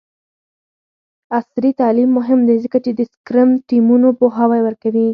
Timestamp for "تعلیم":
1.81-2.09